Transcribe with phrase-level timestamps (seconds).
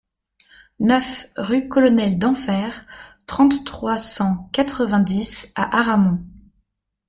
[0.79, 2.87] neuf rue Colonel Denfert,
[3.27, 6.25] trente, trois cent quatre-vingt-dix à Aramon